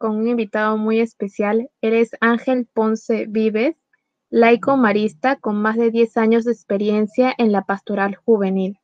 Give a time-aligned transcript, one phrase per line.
[0.00, 1.68] con un invitado muy especial.
[1.82, 3.76] Él es Ángel Ponce Vives,
[4.30, 8.78] laico marista con más de 10 años de experiencia en la pastoral juvenil.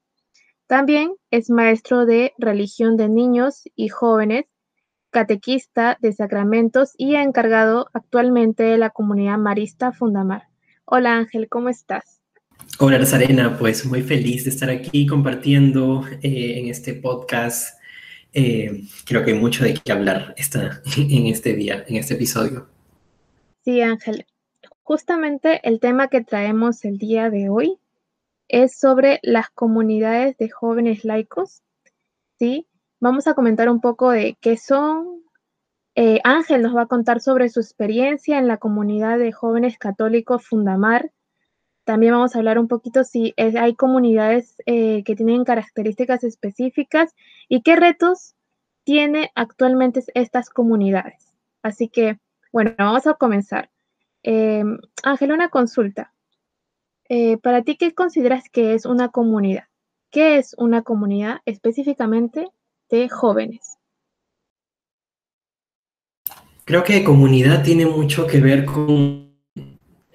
[0.67, 4.45] También es maestro de religión de niños y jóvenes,
[5.11, 10.43] catequista de sacramentos y encargado actualmente de la comunidad marista Fundamar.
[10.85, 12.21] Hola Ángel, ¿cómo estás?
[12.79, 17.79] Hola Rosarena, pues muy feliz de estar aquí compartiendo eh, en este podcast.
[18.39, 22.69] Eh, creo que hay mucho de qué hablar esta, en este día, en este episodio.
[23.65, 24.27] Sí, Ángel.
[24.83, 27.79] Justamente el tema que traemos el día de hoy
[28.49, 31.63] es sobre las comunidades de jóvenes laicos.
[32.39, 32.67] ¿sí?
[33.01, 35.23] Vamos a comentar un poco de qué son.
[35.95, 40.47] Eh, Ángel nos va a contar sobre su experiencia en la comunidad de jóvenes católicos
[40.47, 41.11] Fundamar.
[41.87, 47.15] También vamos a hablar un poquito si hay comunidades eh, que tienen características específicas
[47.49, 48.35] y qué retos
[48.83, 51.33] tiene actualmente estas comunidades.
[51.63, 52.19] Así que,
[52.53, 53.71] bueno, vamos a comenzar.
[54.25, 54.65] Eh,
[55.05, 56.13] Ángel, una consulta.
[57.09, 59.69] Eh, para ti, ¿qué consideras que es una comunidad?
[60.11, 62.49] ¿Qué es una comunidad específicamente
[62.91, 63.79] de jóvenes?
[66.65, 69.26] Creo que comunidad tiene mucho que ver con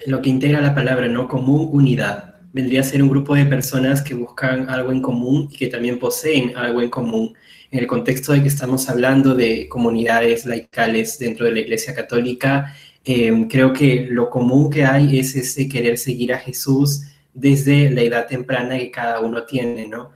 [0.05, 1.27] lo que integra la palabra, ¿no?
[1.27, 2.35] Común, unidad.
[2.53, 5.99] Vendría a ser un grupo de personas que buscan algo en común y que también
[5.99, 7.33] poseen algo en común.
[7.71, 12.75] En el contexto de que estamos hablando de comunidades laicales dentro de la Iglesia Católica,
[13.05, 18.01] eh, creo que lo común que hay es ese querer seguir a Jesús desde la
[18.01, 20.11] edad temprana que cada uno tiene, ¿no?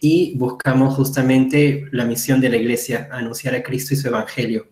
[0.00, 4.68] Y buscamos justamente la misión de la Iglesia, anunciar a Cristo y su Evangelio.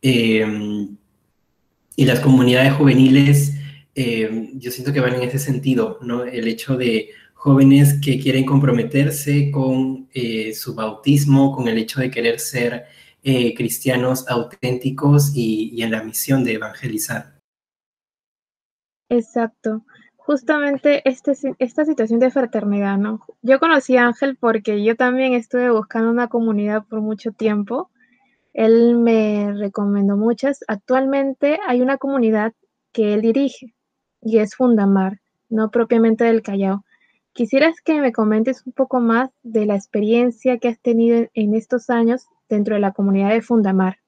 [0.00, 0.44] Eh,
[1.96, 3.54] y las comunidades juveniles,
[3.94, 6.24] eh, yo siento que van en ese sentido, ¿no?
[6.24, 12.10] El hecho de jóvenes que quieren comprometerse con eh, su bautismo, con el hecho de
[12.10, 12.84] querer ser
[13.24, 17.38] eh, cristianos auténticos y, en la misión de evangelizar.
[19.08, 19.84] Exacto.
[20.16, 23.20] Justamente este, esta situación de fraternidad, ¿no?
[23.42, 27.90] Yo conocí a Ángel porque yo también estuve buscando una comunidad por mucho tiempo.
[28.54, 30.60] Él me recomendó muchas.
[30.68, 32.52] Actualmente hay una comunidad
[32.92, 33.74] que él dirige
[34.22, 36.84] y es Fundamar, no propiamente del Callao.
[37.34, 41.90] Quisieras que me comentes un poco más de la experiencia que has tenido en- estos
[41.90, 43.98] años dentro de la comunidad de Fundamar.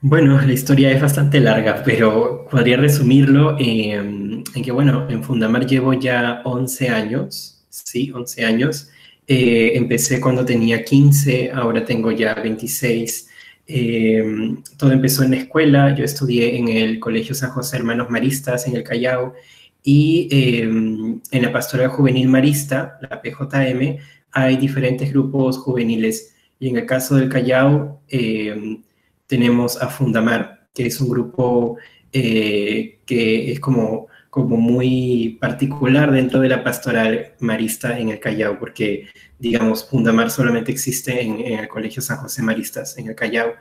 [0.00, 5.94] Bueno, la historia es bastante larga, pero podría resumirlo en que, bueno, en Fundamar llevo
[5.94, 8.90] ya 11 años, sí, 11 años.
[9.26, 13.30] Eh, empecé cuando tenía 15, ahora tengo ya 26.
[13.66, 18.66] Eh, todo empezó en la escuela, yo estudié en el Colegio San José Hermanos Maristas
[18.66, 19.34] en el Callao
[19.82, 23.98] y eh, en la Pastoral Juvenil Marista, la PJM,
[24.32, 26.34] hay diferentes grupos juveniles.
[26.58, 28.78] Y en el caso del Callao eh,
[29.26, 31.76] tenemos a Fundamar, que es un grupo
[32.12, 38.58] eh, que es como, como muy particular dentro de la pastoral marista en el Callao,
[38.58, 39.06] porque,
[39.38, 43.52] digamos, Fundamar solamente existe en, en el Colegio San José Maristas, en el Callao.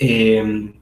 [0.00, 0.72] Eh,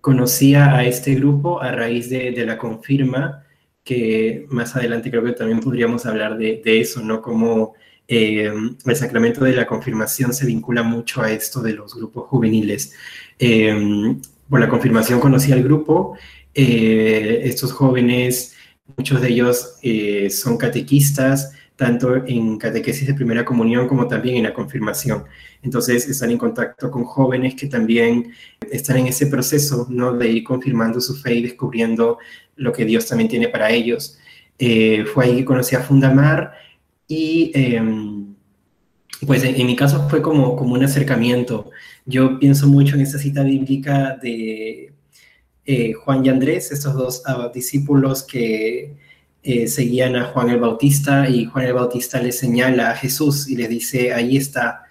[0.00, 3.42] conocía a este grupo a raíz de, de, la confirma,
[3.82, 7.20] que más adelante creo que también podríamos hablar de, de eso, ¿no?
[7.20, 7.74] Como
[8.06, 8.48] eh,
[8.86, 12.94] el sacramento de la confirmación se vincula mucho a esto de los grupos juveniles.
[13.40, 14.16] Eh,
[14.48, 16.16] por la confirmación conocí al grupo,
[16.54, 18.54] eh, estos jóvenes,
[18.96, 24.42] muchos de ellos eh, son catequistas, tanto en catequesis de primera comunión como también en
[24.44, 25.24] la confirmación.
[25.62, 28.32] Entonces están en contacto con jóvenes que también
[28.70, 30.12] están en ese proceso, ¿no?
[30.12, 32.18] De ir confirmando su fe y descubriendo
[32.56, 34.18] lo que Dios también tiene para ellos.
[34.58, 36.52] Eh, fue ahí que conocí a Fundamar
[37.06, 37.80] y eh,
[39.24, 41.70] pues en, en, mi caso fue como, como un acercamiento.
[42.04, 44.92] Yo pienso mucho en esta cita bíblica de
[45.70, 48.94] eh, Juan y Andrés, estos dos uh, discípulos que
[49.42, 53.54] eh, seguían a Juan el Bautista y Juan el Bautista les señala a Jesús y
[53.54, 54.84] les dice, ahí está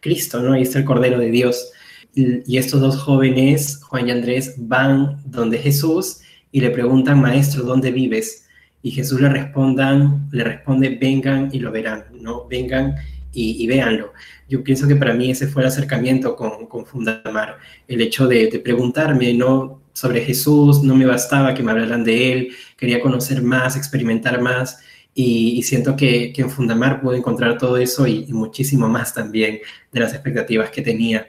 [0.00, 0.54] Cristo, ¿no?
[0.54, 1.70] Ahí está el Cordero de Dios.
[2.14, 6.20] Y, estos dos jóvenes, Juan y Andrés, van donde Jesús
[6.50, 8.46] y le preguntan, maestro, ¿dónde vives?
[8.82, 12.46] Y Jesús le, responde, vengan y lo verán, ¿no?
[12.48, 12.94] Vengan
[13.34, 14.14] y, véanlo.
[14.48, 18.58] Yo pienso que para mí ese fue el acercamiento con, con Fundamar, el hecho de
[18.64, 19.81] preguntarme, ¿no?
[19.92, 24.78] Sobre Jesús, no me bastaba que me hablaran de Él, quería conocer más, experimentar más,
[25.14, 29.60] y, siento que, en Fundamar pude encontrar todo eso y, muchísimo más también
[29.92, 31.26] de las expectativas que tenía.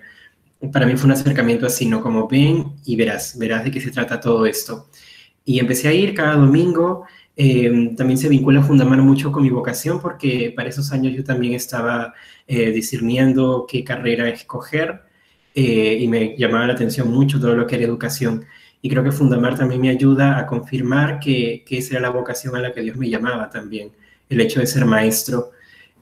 [0.71, 2.01] Para mí fue un acercamiento así, ¿no?
[2.01, 4.87] Como ven y verás, verás de qué se trata todo esto.
[5.43, 7.05] Y empecé a ir cada domingo.
[7.35, 11.53] Em, también se vincula Fundamar mucho con mi vocación porque para esos años yo también
[11.53, 12.13] estaba
[12.47, 15.01] eh, discerniendo qué carrera escoger
[15.55, 18.45] eh, y me llamaba la atención mucho todo lo que era educación.
[18.81, 22.55] Y creo que Fundamar también me ayuda a confirmar que, que esa era la vocación
[22.55, 23.91] a la que Dios me llamaba también,
[24.29, 25.51] el hecho de ser maestro.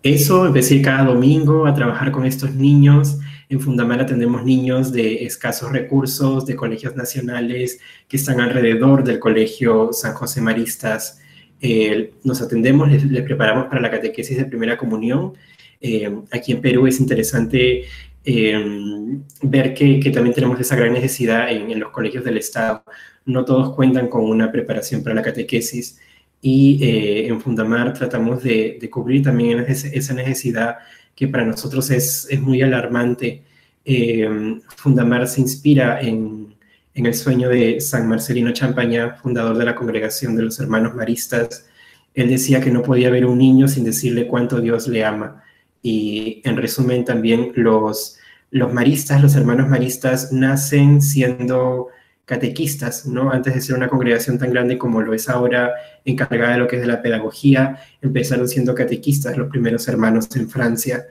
[0.04, 3.20] Eso, empecé cada domingo a trabajar con estos niños.
[3.50, 9.90] En Fundamar atendemos niños de escasos recursos, de colegios nacionales que están alrededor del colegio
[9.92, 11.20] San José Maristas.
[11.60, 15.34] Eh, nos atendemos, les, preparamos para la catequesis de primera comunión.
[15.80, 17.84] Eh, aquí en Perú es interesante
[18.24, 22.84] Em, ver que, también tenemos esa gran necesidad en, los colegios del Estado.
[23.26, 26.00] No todos cuentan con una preparación para la catequesis
[26.42, 30.78] y eh, en Fundamar tratamos de, cubrir también esa necesidad
[31.16, 33.44] que para nosotros es, es muy alarmante.
[33.86, 36.56] Em, Fundamar se inspira en,
[36.94, 41.68] en el sueño de San Marcelino Champaña, fundador de la Congregación de los Hermanos Maristas.
[42.14, 45.44] Él decía que no podía haber un niño sin decirle cuánto Dios le ama
[45.82, 48.18] y en resumen también los,
[48.52, 51.90] los maristas, los hermanos maristas nacen siendo
[52.26, 53.32] catequistas, ¿no?
[53.32, 55.74] Antes de ser una congregación tan grande como lo es ahora,
[56.06, 60.50] encargada de lo que es de la pedagogía, empezaron siendo catequistas los primeros hermanos en
[60.50, 61.06] Francia.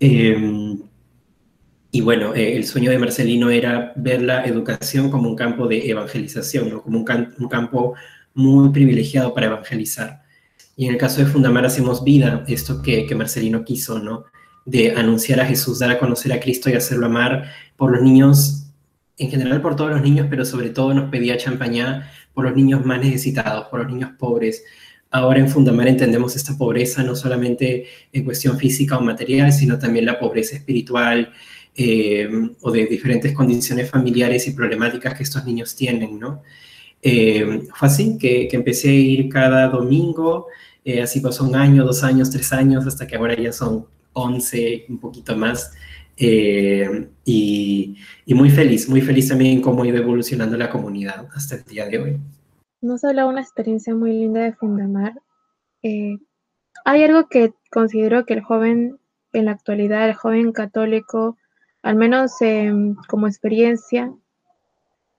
[0.00, 0.80] Em,
[1.90, 5.90] y bueno, eh, el sueño de Marcelino era ver la educación como un campo de
[5.90, 6.82] evangelización, ¿no?
[6.82, 7.94] como un, un campo
[8.34, 10.21] muy privilegiado para evangelizar.
[10.76, 14.24] Y en el caso de Fundamar hacemos vida, esto que, que Marcelino quiso, ¿no?
[14.64, 18.66] De anunciar a Jesús, dar a conocer a Cristo y hacerlo amar por los niños,
[19.18, 22.84] en general por todos los niños, pero sobre todo nos pedía champañá por los niños
[22.84, 24.64] más necesitados, por los niños pobres.
[25.10, 30.06] Ahora en Fundamar entendemos esta pobreza no solamente en cuestión física o material, sino también
[30.06, 31.32] la pobreza espiritual
[31.74, 32.30] eh,
[32.62, 36.42] o de diferentes condiciones familiares y problemáticas que estos niños tienen, ¿no?
[37.04, 40.46] Eh, fue así que, que, empecé a ir cada domingo,
[40.84, 44.86] eh, así pasó un año, dos años, tres años, hasta que ahora ya son once,
[44.88, 45.72] un poquito más.
[46.16, 51.56] Eh, y, y, muy feliz, muy feliz también cómo ha ido evolucionando la comunidad hasta
[51.56, 52.20] el día de hoy.
[52.80, 55.14] Nos habla una experiencia muy linda de Fundamar.
[55.82, 58.98] hay algo que considero que el joven
[59.32, 61.36] en la actualidad, el joven católico,
[61.82, 62.32] al menos
[63.08, 64.12] como experiencia,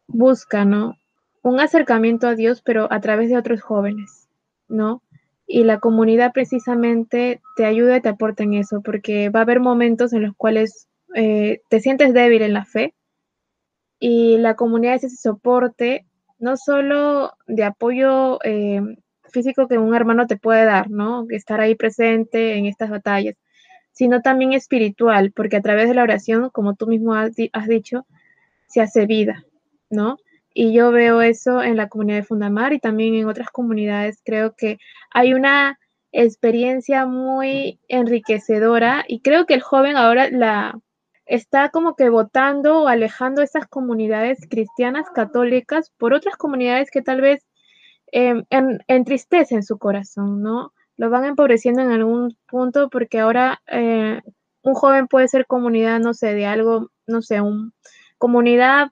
[0.07, 0.95] busca, ¿no?
[1.43, 4.27] Un acercamiento a Dios, pero a través de otros jóvenes,
[4.67, 5.03] ¿no?
[5.45, 9.59] Y la comunidad precisamente te ayuda y te aporta en eso, porque va a haber
[9.59, 12.95] momentos en los cuales eh, te sientes débil en la fe
[13.99, 16.05] y la comunidad es ese soporte,
[16.39, 18.81] no solo de apoyo eh,
[19.31, 21.25] físico que un hermano te puede dar, ¿no?
[21.29, 23.35] Estar ahí presente en estas batallas,
[23.91, 28.05] sino también espiritual, porque a través de la oración, como tú mismo has, has dicho,
[28.67, 29.45] se hace vida,
[29.89, 30.17] ¿no?
[30.53, 34.21] Y yo veo eso en la comunidad de Fundamar y también en otras comunidades.
[34.23, 34.77] Creo que
[35.11, 35.79] hay una
[36.11, 40.79] experiencia muy enriquecedora y creo que el joven ahora la
[41.25, 47.21] está como que votando o alejando esas comunidades cristianas católicas por otras comunidades que tal
[47.21, 47.45] vez
[48.11, 48.43] eh,
[48.87, 50.73] entristecen su corazón, ¿no?
[50.97, 54.21] Lo van empobreciendo en algún punto porque ahora eh,
[54.61, 57.73] un joven puede ser comunidad, no sé, de algo, no sé, un
[58.19, 58.89] comunidad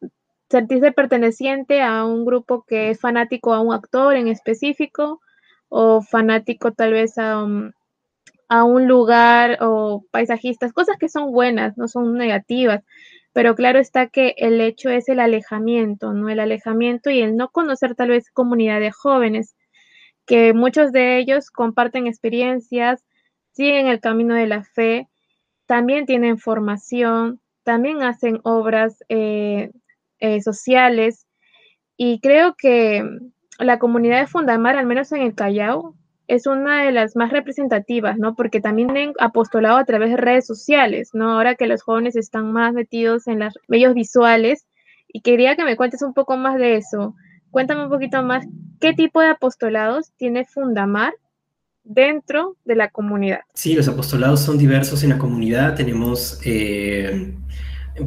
[0.51, 5.21] sentirse perteneciente a un grupo que es fanático a un actor en específico
[5.69, 7.73] o fanático tal vez a un,
[8.49, 12.83] a un lugar o paisajistas, cosas que son buenas, no son negativas,
[13.33, 16.29] pero claro está que el hecho es el alejamiento, ¿no?
[16.29, 19.55] El alejamiento y el no conocer tal vez comunidad de jóvenes,
[20.25, 23.05] que muchos de ellos comparten experiencias,
[23.53, 25.07] siguen el camino de la fe,
[25.65, 29.71] también tienen formación, también hacen obras eh,
[30.21, 31.27] eh, sociales.
[31.97, 33.03] Y creo que
[33.59, 35.95] la comunidad de Fundamar, al menos en el Callao,
[36.27, 38.35] es una de las más representativas, ¿no?
[38.35, 41.33] Porque también tienen apostolado a través de redes sociales, ¿no?
[41.33, 44.65] Ahora que los jóvenes están más metidos en los medios visuales.
[45.09, 47.15] Y quería que me cuentes un poco más de eso.
[47.49, 48.47] Cuéntame un poquito más
[48.81, 51.13] ¿Qué tipo de apostolados tiene Fundamar
[51.83, 53.41] dentro de la comunidad?
[53.53, 55.75] Sí, los apostolados son diversos en la comunidad.
[55.75, 57.31] Tenemos, eh,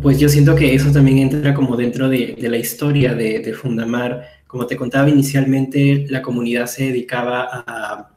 [0.00, 4.26] pues yo siento que eso también entra como dentro de, la historia de, Fundamar.
[4.46, 8.10] Como te contaba inicialmente, la comunidad se dedicaba a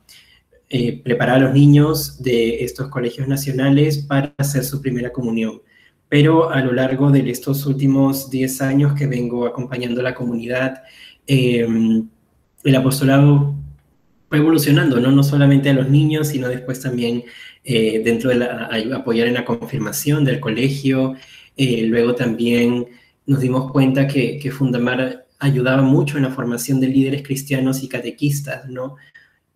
[0.69, 5.61] eh, preparar a los niños de estos colegios nacionales para hacer su primera comunión.
[6.09, 10.83] Pero a lo largo de estos últimos 10 años que vengo acompañando a la comunidad,
[11.25, 11.67] eh,
[12.63, 13.55] el apostolado
[14.29, 15.11] fue evolucionando, ¿no?
[15.11, 17.23] no solamente a los niños, sino después también
[17.63, 21.15] eh, dentro de la, apoyar en la confirmación del colegio.
[21.57, 22.87] Eh, luego también
[23.25, 27.89] nos dimos cuenta que, que, Fundamar ayudaba mucho en la formación de líderes cristianos y
[27.89, 28.95] catequistas, ¿no?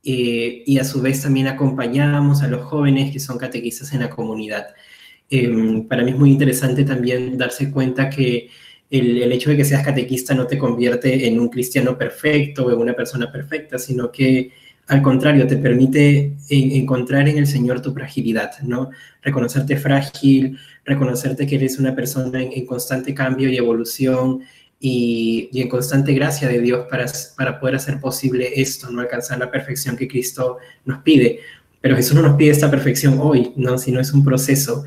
[0.03, 4.09] Eh, y a su vez también acompañábamos a los jóvenes que son catequistas en la
[4.09, 4.67] comunidad.
[5.29, 8.49] Em, para mí es muy interesante también darse cuenta que
[8.89, 12.71] el, el, hecho de que seas catequista no te convierte en un cristiano perfecto o
[12.71, 14.51] en una persona perfecta, sino que
[14.87, 18.89] al contrario, te permite encontrar en el Señor tu fragilidad, ¿no?
[19.21, 24.41] Reconocerte frágil, reconocerte que eres una persona en, constante cambio y evolución
[24.79, 27.05] y, en constante gracia de Dios para,
[27.37, 29.01] para poder hacer posible esto, ¿no?
[29.01, 31.39] Alcanzar la perfección que Cristo nos pide.
[31.79, 33.77] Pero Jesús no nos pide esta perfección hoy, ¿no?
[33.77, 34.83] Sino es un proceso.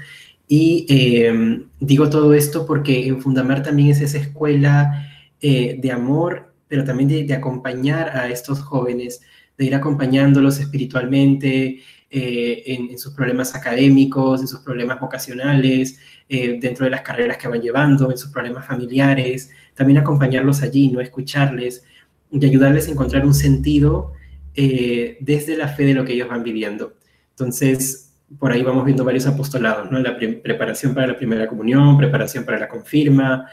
[0.46, 5.08] Y em, digo todo esto porque en Fundamar también es esa escuela
[5.40, 9.22] eh, de amor, pero también de, de acompañar a estos jóvenes
[9.56, 11.80] de ir acompañándolos espiritualmente
[12.16, 17.48] eh, en, sus problemas académicos, en sus problemas vocacionales, eh, dentro de las carreras que
[17.48, 21.84] van llevando, en sus problemas familiares, también acompañarlos allí, no escucharles
[22.30, 24.12] y ayudarles a encontrar un sentido
[24.54, 26.94] eh, desde la fe de lo que ellos van viviendo.
[27.30, 29.98] Entonces, por ahí vamos viendo varios apostolados, ¿no?
[29.98, 33.48] La preparación para la primera comunión, preparación para la confirma,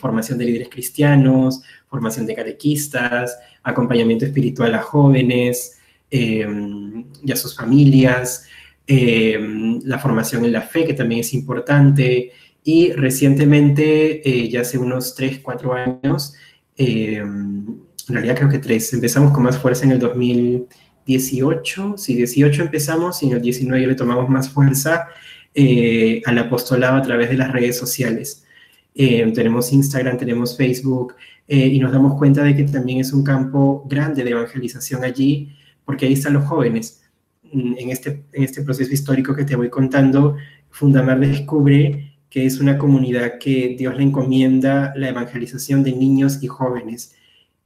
[0.00, 5.78] formación de líderes cristianos, formación de catequistas, acompañamiento espiritual a jóvenes
[6.10, 8.46] em, y a sus familias,
[8.86, 12.32] em, la formación en la fe, que también es importante,
[12.64, 16.34] y recientemente, eh, ya hace unos 3, 4 años,
[16.76, 17.66] em,
[18.08, 23.22] en realidad creo que 3, empezamos con más fuerza en el 2018, sí, 18 empezamos
[23.22, 25.08] y en el 19 le tomamos más fuerza
[25.54, 28.44] eh, al apostolado a través de las redes sociales.
[28.94, 31.14] tenemos Instagram, tenemos Facebook,
[31.48, 35.56] eh, y nos damos cuenta de que también es un campo grande de evangelización allí,
[35.84, 37.02] porque ahí están los jóvenes.
[37.52, 40.36] Mm, en este, en este proceso histórico que te voy contando,
[40.70, 46.46] Fundamar descubre que es una comunidad que Dios le encomienda la evangelización de niños y
[46.46, 47.14] jóvenes,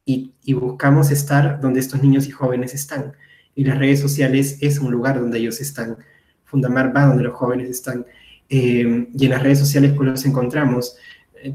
[0.04, 3.12] y, buscamos estar donde estos niños y jóvenes están.
[3.54, 5.96] Y las redes sociales es un lugar donde ellos están.
[6.44, 8.06] Fundamar va donde los jóvenes están.
[8.48, 10.96] Eh, y en las redes sociales pues los encontramos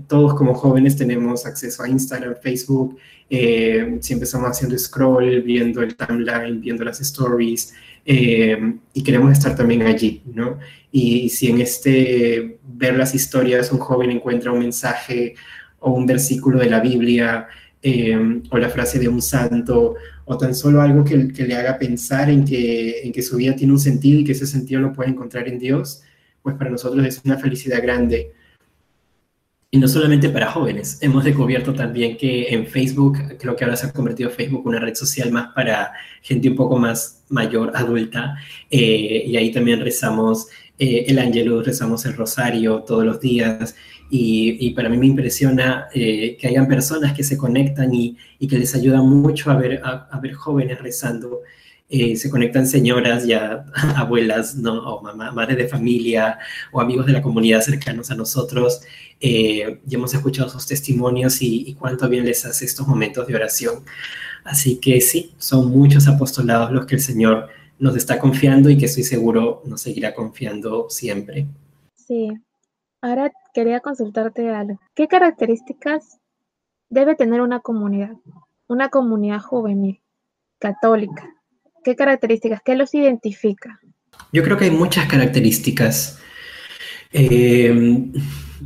[0.08, 2.98] todos como jóvenes tenemos acceso a Instagram, Facebook,
[3.30, 7.74] eh, siempre estamos haciendo scroll, viendo el timeline, viendo las stories,
[8.06, 10.58] eh, y queremos estar también allí, ¿no?
[10.92, 15.36] Y, si en este ver las historias un joven encuentra un mensaje
[15.80, 17.48] o un versículo de la Biblia,
[17.82, 21.78] eh, o la frase de un santo, o tan solo algo que, que, le haga
[21.78, 24.94] pensar en que, en que su vida tiene un sentido y que ese sentido lo
[24.94, 26.02] puede encontrar en Dios,
[26.42, 28.32] pues para nosotros es una felicidad grande.
[29.70, 33.88] Y no solamente para jóvenes, hemos descubierto también que en Facebook, creo que ahora se
[33.88, 38.38] ha convertido Facebook una red social más para gente un poco más mayor, adulta,
[38.72, 40.48] eh, y ahí también rezamos
[40.80, 43.76] eh, el Ángelus, rezamos el Rosario todos los días,
[44.10, 48.58] y, para mí me impresiona eh, que hayan personas que se conectan y, y, que
[48.58, 51.42] les ayuda mucho a ver, a ver jóvenes rezando
[51.90, 53.66] eh, se conectan señoras ya
[53.96, 54.74] abuelas, ¿no?
[54.74, 56.38] o madres de familia
[56.72, 58.82] o amigos de la comunidad cercanos a nosotros.
[59.20, 63.84] Eh, y hemos escuchado sus testimonios y, cuánto bien les hace estos momentos de oración.
[64.44, 68.86] Así que sí, son muchos apostolados los que el Señor nos está confiando y que
[68.86, 71.48] estoy seguro nos seguirá confiando siempre.
[71.96, 72.30] Sí.
[73.02, 74.80] Ahora quería consultarte algo.
[74.96, 76.20] ¿Qué características
[76.90, 78.16] debe tener una comunidad?
[78.68, 80.02] Una comunidad juvenil,
[80.60, 81.37] católica,
[81.88, 82.62] ¿Qué características?
[82.66, 83.80] ¿Qué los identifica?
[84.34, 86.20] Yo creo que hay muchas características.
[87.14, 88.12] Eh,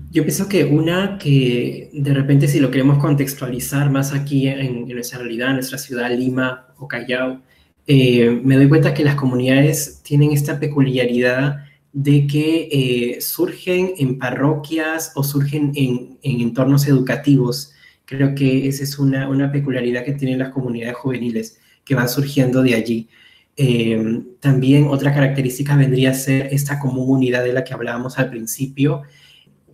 [0.10, 5.20] yo pienso que una que de repente si lo queremos contextualizar más aquí en, nuestra
[5.20, 7.42] realidad, en nuestra ciudad, Lima o Callao,
[7.86, 14.18] eh, me doy cuenta que las comunidades tienen esta peculiaridad de que eh, surgen en
[14.18, 17.72] parroquias o surgen en, en, entornos educativos.
[18.06, 22.76] Creo que esa es una peculiaridad que tienen las comunidades juveniles que van surgiendo de
[22.76, 23.10] allí.
[23.58, 28.30] Eh, también otra característica vendría a ser esta común unidad de la que hablábamos al
[28.30, 29.04] principio,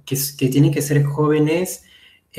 [0.05, 1.83] que, que tienen que ser jóvenes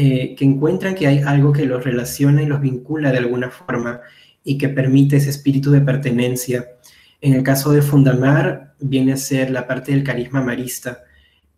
[0.00, 4.00] eh, que encuentran que hay algo que los relaciona y los vincula de alguna forma
[4.44, 6.68] y que permite ese espíritu de pertenencia.
[7.20, 11.02] En el caso de Fundamar, viene a ser la parte del carisma marista.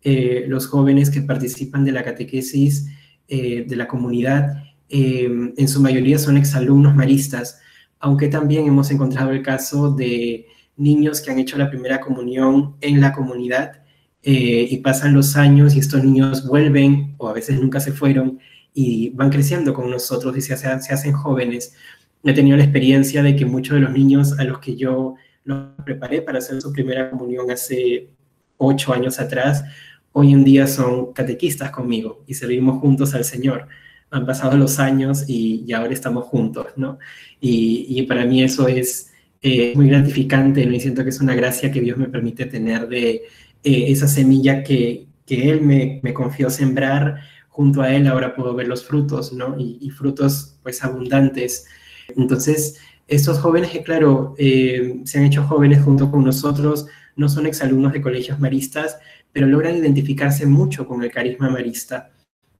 [0.03, 2.87] Eh, los jóvenes que participan de la catequesis
[3.27, 7.59] eh, de la comunidad, en su mayoría son exalumnos maristas,
[8.01, 12.99] aunque también hemos encontrado el caso de niños que han hecho la primera comunión en
[12.99, 13.83] la comunidad
[14.23, 18.39] eh, y pasan los años y estos niños vuelven o a veces nunca se fueron
[18.73, 21.75] y van creciendo con nosotros y se, se hacen jóvenes.
[22.23, 25.69] He tenido la experiencia de que muchos de los niños a los que yo los
[25.85, 28.09] preparé para hacer su primera comunión hace
[28.57, 29.63] ocho años atrás,
[30.11, 33.67] hoy en día son catequistas conmigo y servimos juntos al Señor.
[34.11, 36.99] Han pasado los años y, y ahora estamos juntos, ¿no?
[37.41, 40.73] Y, para mí eso es eh, muy gratificante, ¿no?
[40.75, 43.23] Y siento que es una gracia que Dios me permite tener de,
[43.63, 48.85] eh, esa semilla que, Él me, confió sembrar, junto a Él ahora puedo ver los
[48.85, 49.55] frutos, ¿no?
[49.57, 51.65] Y, frutos pues abundantes.
[52.15, 52.77] Entonces,
[53.07, 57.93] estos jóvenes que, claro, eh, se han hecho jóvenes junto con nosotros, no son exalumnos
[57.93, 58.97] de colegios maristas,
[59.31, 62.11] pero logran identificarse mucho con el carisma marista.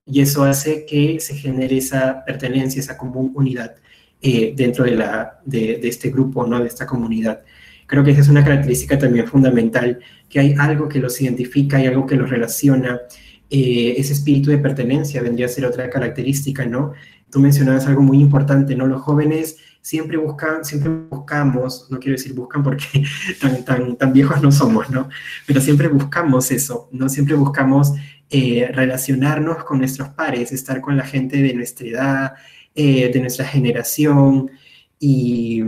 [0.06, 3.76] Y eso hace que se genere esa pertenencia, esa común unidad
[4.22, 6.60] eh, dentro de, la, de, este grupo, ¿no?
[6.60, 7.42] De esta comunidad.
[7.88, 11.88] Creo que esa es una característica también fundamental, que hay algo que los identifica, hay
[11.88, 13.02] algo que los relaciona.
[13.50, 16.94] Eh, ese espíritu de pertenencia vendría a ser otra característica, ¿no?
[17.30, 18.88] Tú mencionabas algo muy importante, ¿no?
[18.88, 23.04] Los jóvenes siempre buscan, siempre buscamos, no quiero decir buscan porque
[23.42, 25.10] tan, tan, tan viejos no somos, ¿no?
[25.46, 27.10] Pero siempre buscamos eso, ¿no?
[27.10, 27.94] Siempre buscamos
[28.34, 32.34] eh, relacionarnos con nuestros pares, estar con la gente de nuestra edad,
[32.74, 34.50] eh, de nuestra generación
[34.98, 35.62] y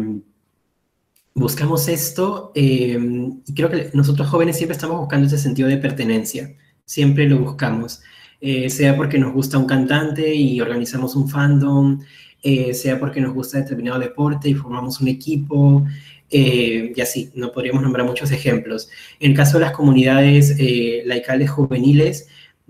[1.33, 2.97] buscamos esto eh,
[3.45, 6.55] y creo que nosotros jóvenes siempre estamos buscando ese sentido de pertenencia,
[6.85, 8.01] siempre lo buscamos,
[8.69, 11.99] sea porque nos gusta un cantante y organizamos un fandom,
[12.71, 15.85] sea porque nos gusta determinado deporte y formamos un equipo,
[16.29, 18.89] y así, no podríamos nombrar muchos ejemplos.
[19.19, 20.57] En caso de las comunidades
[21.05, 22.27] laicales juveniles,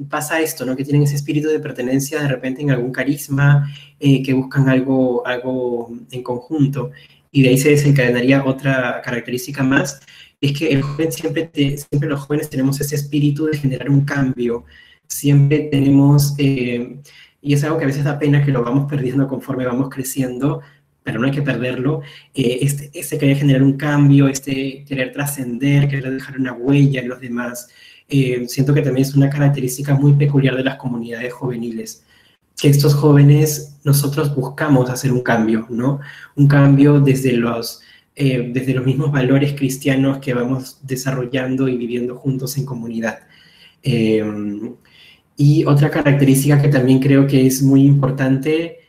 [0.10, 0.76] pasa esto, ¿no?
[0.76, 5.90] Que tienen ese espíritu de pertenencia de repente en algún carisma, que buscan algo, algo
[6.12, 6.92] en conjunto
[7.34, 10.00] y de ahí se desencadenaría otra característica más,
[10.40, 14.66] es que el joven siempre, siempre los jóvenes tenemos ese espíritu de generar un cambio,
[15.08, 17.00] siempre tenemos, eh,
[17.42, 20.62] y es algo que a veces da pena que lo vamos perdiendo conforme vamos creciendo,
[21.02, 22.02] pero no hay que perderlo,
[22.36, 27.10] eh, este, este, querer generar un cambio, este querer trascender, querer dejar una huella en
[27.10, 27.70] los demás,
[28.10, 32.04] eh, siento que también es una característica muy peculiar de las comunidades juveniles
[32.60, 36.00] que estos jóvenes nosotros buscamos hacer un cambio, ¿no?
[36.36, 37.82] Un cambio desde los,
[38.16, 43.20] eh, desde los mismos valores cristianos que vamos desarrollando y viviendo juntos en comunidad.
[43.82, 44.76] Em,
[45.36, 48.80] y otra característica que también creo que es muy importante,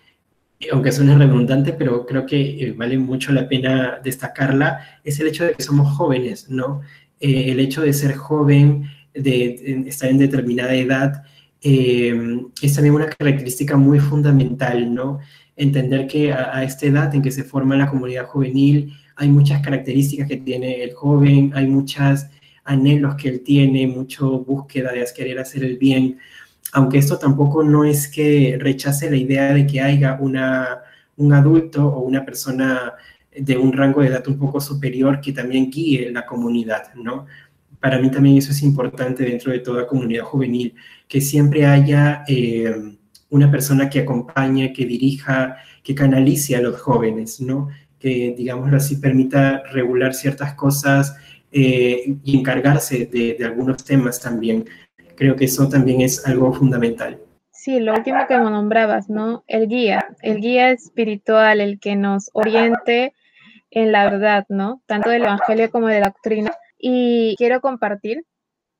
[0.72, 5.44] aunque suene redundante, pero creo que eh, vale mucho la pena destacarla, es el hecho
[5.44, 6.82] de que somos jóvenes, ¿no?
[7.20, 11.22] Eh, el hecho de ser joven, de estar en determinada edad,
[11.62, 15.20] eh, es también una característica muy fundamental, ¿no?
[15.56, 20.28] Entender que a, esta edad en que se forma la comunidad juvenil hay muchas características
[20.28, 22.26] que tiene el joven, hay muchos
[22.64, 26.18] anhelos que él tiene, mucho búsqueda de querer hacer el bien,
[26.72, 30.80] aunque esto tampoco no es que rechace la idea de que haya una,
[31.16, 32.94] un adulto o una persona
[33.36, 37.26] de un rango de edad un poco superior que también guíe la comunidad, ¿no?
[37.84, 40.74] Para mí también eso es importante dentro de toda comunidad juvenil,
[41.06, 42.74] que siempre haya eh,
[43.28, 47.68] una persona que acompañe, que dirija, que canalice a los jóvenes, ¿no?
[47.98, 51.14] Que, digámoslo así, permita regular ciertas cosas
[51.52, 54.64] eh, y encargarse de, algunos temas también.
[55.14, 57.18] Creo que eso también es algo fundamental.
[57.50, 59.44] Sí, lo último que nombrabas, ¿no?
[59.46, 63.12] El guía, el guía espiritual, el que nos oriente
[63.70, 64.80] en la verdad, ¿no?
[64.86, 66.50] Tanto del Evangelio como de la doctrina.
[66.86, 68.26] Y quiero compartir.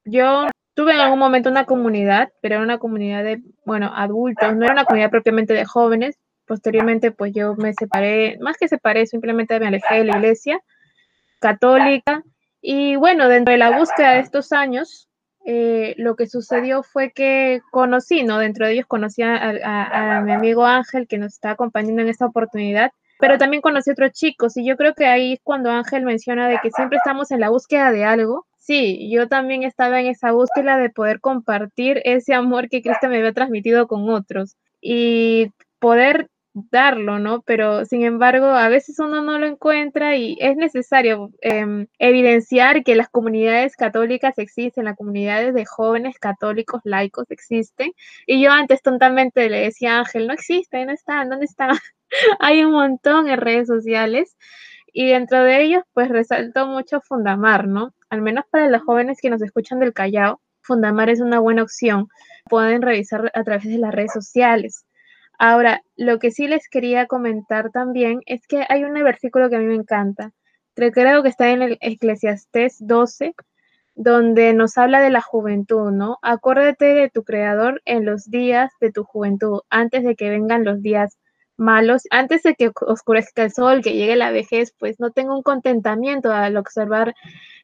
[0.05, 4.63] Yo tuve en algún momento una comunidad, pero era una comunidad de, bueno, adultos, no
[4.63, 6.19] era una comunidad propiamente de jóvenes.
[6.45, 10.61] Posteriormente, pues yo me separé, más que separé, simplemente me alejé de la iglesia
[11.41, 12.23] católica.
[12.61, 15.09] Y bueno, dentro de la búsqueda de estos años,
[15.47, 18.37] eh, lo que sucedió fue que conocí, ¿no?
[18.37, 22.93] Dentro de ellos conocí a, mi amigo Ángel, que nos está acompañando en esta oportunidad,
[23.19, 24.57] pero también conocí otros chicos.
[24.57, 27.51] Y yo creo que ahí es cuando Ángel menciona de que siempre estamos en la
[27.51, 32.71] búsqueda de algo, Sí, yo también estaba en esa búsqueda de poder compartir ese amor
[32.71, 37.43] que Cristo me había transmitido con otros y poder darlo, ¿no?
[37.43, 42.95] Pero sin embargo, a veces uno no lo encuentra y es necesario em, evidenciar que
[42.97, 47.93] las comunidades católicas existen, las comunidades de jóvenes católicos laicos existen.
[48.27, 51.77] Y yo antes tontamente le decía a Ángel, no existe, no están, ¿dónde están?
[52.41, 54.37] Hay un montón en redes sociales
[54.93, 57.95] y dentro de ellos, pues resaltó mucho Fundamar, ¿no?
[58.11, 62.09] Al menos para los jóvenes que nos escuchan del Callao, Fundamar es una buena opción.
[62.49, 64.87] Pueden revisar a través de las redes sociales.
[65.39, 69.59] Ahora, lo que sí les quería comentar también es que hay un versículo que a
[69.59, 70.33] mí me encanta.
[70.75, 73.35] Creo que está en el Eclesiastés 12,
[73.95, 76.19] donde nos habla de la juventud, ¿no?
[76.23, 80.83] Acuérdate de tu creador en los días de tu juventud, antes de que vengan los
[80.83, 81.19] días
[81.57, 85.43] malos, antes de que oscurezca el sol, que llegue la vejez, pues no tengo un
[85.43, 87.15] contentamiento al observar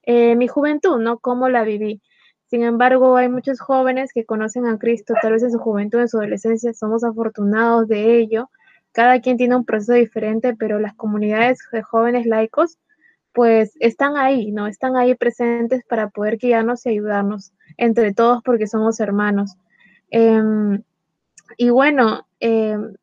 [0.04, 1.18] eh, mi juventud, ¿no?
[1.18, 2.00] Cómo la viví.
[2.46, 6.08] Sin embargo, hay muchos jóvenes que conocen a Cristo, tal vez en su juventud, en
[6.08, 8.50] su adolescencia, somos afortunados de ello.
[8.92, 12.78] Cada quien tiene un proceso diferente, pero las comunidades de jóvenes laicos,
[13.32, 14.66] pues están ahí, ¿no?
[14.66, 19.56] Están ahí presentes para poder guiarnos y ayudarnos entre todos porque somos hermanos.
[20.10, 20.82] Em,
[21.56, 22.94] y bueno, em,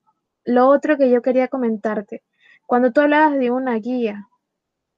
[0.48, 2.24] lo otro que yo quería comentarte,
[2.68, 4.30] cuando tú hablabas de una guía,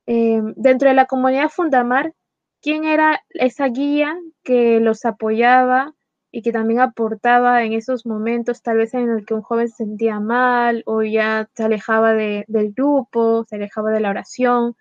[0.07, 2.13] em, dentro de la comunidad Fundamar,
[2.62, 5.95] ¿quién era esa guía que los apoyaba
[6.31, 9.77] y que también aportaba en esos momentos, tal vez en el que un joven se
[9.85, 14.75] sentía mal o ya se alejaba del grupo, se alejaba de la oración?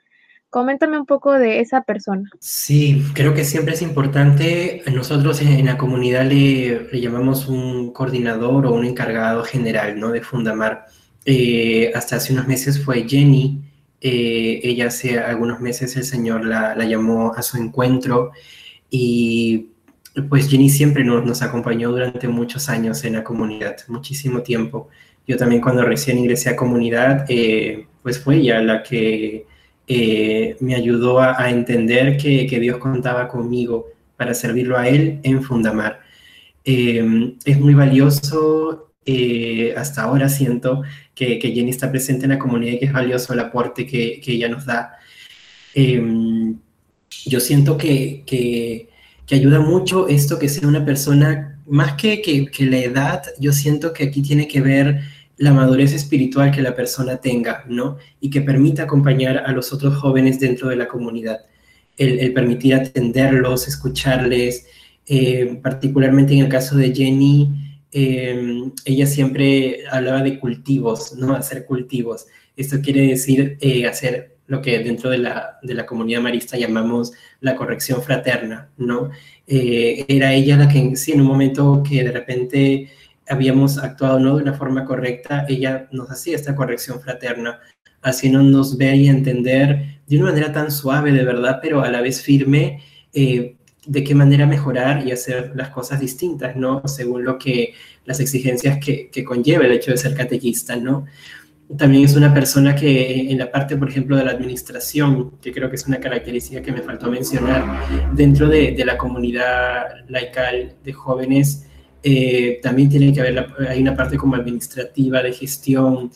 [0.51, 2.31] Coméntame un poco de esa persona.
[2.41, 4.83] Sí, creo que siempre es importante.
[4.91, 10.11] Nosotros en la comunidad le, llamamos un coordinador o un encargado general ¿no?
[10.11, 10.87] de Fundamar.
[11.27, 13.61] Eh, hasta hace unos meses fue Jenny.
[14.01, 18.31] Eh, ella hace algunos meses el Señor la, llamó a su encuentro
[18.89, 19.71] y
[20.31, 24.89] pues Jenny siempre nos, acompañó durante muchos años en la comunidad, muchísimo tiempo.
[25.27, 29.47] Yo también cuando recién ingresé a comunidad, eh, pues fue ella la que
[29.91, 36.01] eh, me ayudó a, entender que, Dios contaba conmigo para servirlo a Él en Fundamar.
[36.65, 40.83] Eh, es muy valioso, eh, hasta ahora siento
[41.15, 44.49] que, Jenny está presente en la comunidad y que es valioso el aporte que, ella
[44.51, 44.99] nos da.
[47.25, 48.89] yo siento que, que,
[49.31, 54.05] ayuda mucho esto que sea una persona, más que, que la edad, yo siento que
[54.05, 55.01] aquí tiene que ver
[55.39, 57.97] la madurez espiritual que la persona tenga, ¿no?
[58.21, 61.47] Y que permita acompañar a los otros jóvenes dentro de la comunidad.
[61.97, 64.67] El, permitir atenderlos, escucharles,
[65.07, 67.51] eh, particularmente en el caso de Jenny,
[67.93, 71.35] em, ella siempre hablaba de cultivos, ¿no?
[71.35, 72.27] Hacer cultivos.
[72.57, 77.13] Esto quiere decir eh, hacer lo que dentro de la, de la, comunidad marista llamamos
[77.41, 79.11] la corrección fraterna, ¿no?
[79.47, 82.91] Eh, era ella la que, sí, en un momento que de repente
[83.29, 87.61] habíamos actuado no de una forma correcta, ella nos hacía esta corrección fraterna,
[88.03, 92.23] haciéndonos ver y entender de una manera tan suave, de verdad, pero a la vez
[92.23, 96.83] firme, eh, de qué manera mejorar y hacer las cosas distintas, ¿no?
[96.87, 101.07] Según lo que las exigencias que, que conlleva el hecho de ser catequista, ¿no?
[101.77, 105.69] También es una persona que en la parte, por ejemplo, de la administración, que creo
[105.69, 107.65] que es una característica que me faltó mencionar,
[108.15, 111.68] dentro de, de la comunidad laical de jóvenes,
[112.03, 116.11] eh, también tiene que haber, hay una parte como administrativa, de gestión,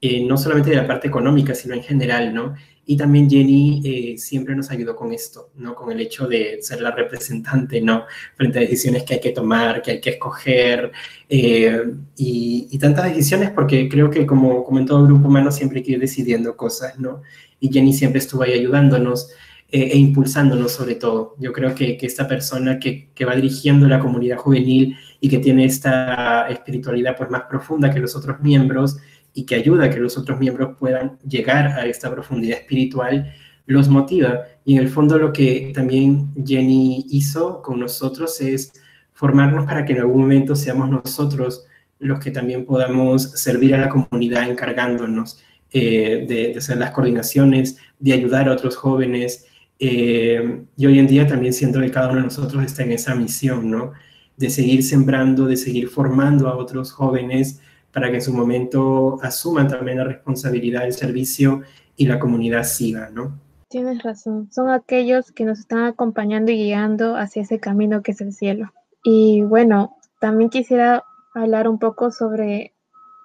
[0.00, 2.54] eh, no solamente de la parte económica, sino en general, ¿no?
[2.86, 5.74] Y también Jenny eh, siempre nos ayudó con esto, ¿no?
[5.74, 8.04] Con el hecho de ser la representante, ¿no?
[8.36, 10.92] Frente a decisiones que hay que tomar, que hay que escoger,
[11.28, 15.84] y, y, tantas decisiones, porque creo que como, como en todo grupo humano siempre hay
[15.84, 17.22] que ir decidiendo cosas, ¿no?
[17.58, 19.30] Y Jenny siempre estuvo ahí ayudándonos.
[19.70, 21.34] Eh, e impulsándonos sobre todo.
[21.40, 26.48] Yo creo que, esta persona que, va dirigiendo la comunidad juvenil y que tiene esta
[26.48, 28.98] espiritualidad pues más profunda que los otros miembros
[29.32, 33.32] y que ayuda a que los otros miembros puedan llegar a esta profundidad espiritual,
[33.66, 34.42] los motiva.
[34.64, 38.72] Y en el fondo lo que también Jenny hizo con nosotros es
[39.12, 41.66] formarnos para que en algún momento seamos nosotros
[41.98, 48.12] los que también podamos servir a la comunidad encargándonos eh, de, hacer las coordinaciones, de
[48.12, 49.46] ayudar a otros jóvenes,
[49.86, 53.14] eh, y hoy en día también siento que cada uno de nosotros está en esa
[53.14, 53.92] misión, ¿no?
[54.36, 57.60] De seguir sembrando, de seguir formando a otros jóvenes
[57.92, 61.62] para que en su momento asuman también la responsabilidad del servicio
[61.96, 63.38] y la comunidad siga, ¿no?
[63.68, 68.20] Tienes razón, son aquellos que nos están acompañando y guiando hacia ese camino que es
[68.20, 68.72] el cielo.
[69.02, 72.73] Y bueno, también quisiera hablar un poco sobre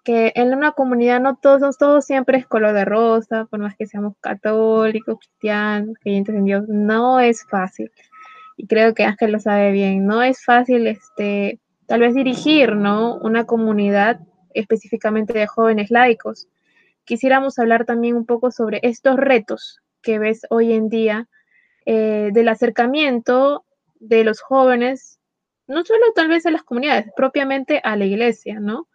[0.04, 3.88] que en una comunidad no todos, todos siempre es color de rosa, por más que
[3.88, 7.92] seamos católicos, cristianos, creyentes en Dios, no es fácil.
[8.58, 13.16] Y creo que Ángel lo sabe bien, no es fácil este, tal vez dirigir, ¿no?
[13.16, 14.20] Una comunidad
[14.54, 16.48] específicamente de jóvenes laicos.
[17.06, 21.28] Quisiéramos hablar también un poco sobre estos retos que ves hoy en día
[21.86, 23.66] eh, del acercamiento
[24.00, 25.20] de los jóvenes,
[25.68, 28.89] no solo tal vez a las comunidades, propiamente a la iglesia, ¿no?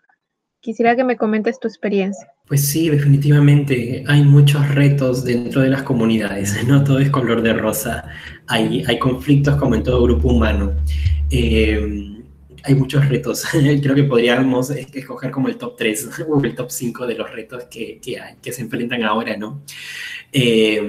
[0.64, 2.32] Quisiera que me comentes tu experiencia.
[2.48, 7.52] Pues sí, definitivamente hay muchos retos dentro de las comunidades, no todo es color de
[7.52, 8.08] rosa,
[8.46, 10.72] hay, hay conflictos como en todo grupo humano.
[11.30, 12.14] Eh,
[12.62, 13.44] hay muchos retos.
[13.82, 17.64] Creo que podríamos escoger como el top 3 o el top 5 de los retos
[17.64, 19.60] que, que, hay, que se enfrentan ahora, ¿no?
[20.32, 20.82] Eh,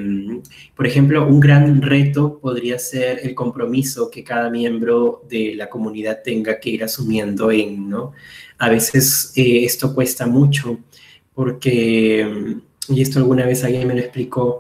[0.74, 6.22] por ejemplo, un gran reto podría ser el compromiso que cada miembro de la comunidad
[6.24, 8.14] tenga que ir asumiendo en, ¿no?
[8.58, 10.80] A veces eh, esto cuesta mucho
[11.34, 12.58] porque,
[12.90, 14.60] y esto alguna vez alguien me lo explicó,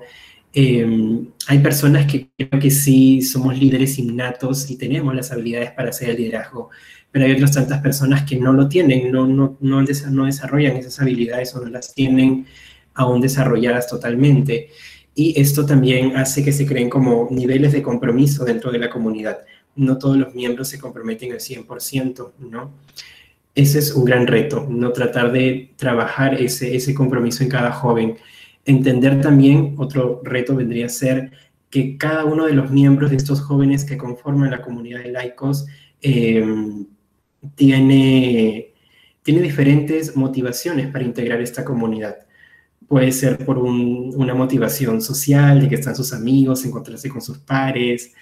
[0.53, 5.89] eh, hay personas que creo que sí somos líderes innatos y tenemos las habilidades para
[5.89, 6.69] hacer el liderazgo,
[7.11, 10.99] pero hay otras tantas personas que no lo tienen, no, no, no, no desarrollan esas
[11.01, 12.45] habilidades o no las tienen
[12.93, 14.69] aún desarrolladas totalmente.
[15.13, 19.39] Y esto también hace que se creen como niveles de compromiso dentro de la comunidad.
[19.75, 22.71] No todos los miembros se comprometen al 100%, ¿no?
[23.55, 28.17] Ese es un gran reto, no tratar de trabajar ese, ese compromiso en cada joven.
[28.65, 31.31] Entender también, otro reto vendría a ser
[31.69, 35.67] que cada uno de los miembros de estos jóvenes que conforman la comunidad de laicos
[36.01, 36.45] eh,
[37.55, 38.73] tiene,
[39.23, 42.17] tiene diferentes motivaciones para integrar esta comunidad.
[42.87, 48.13] Puede ser por una motivación social, de que están sus amigos, encontrarse con sus pares,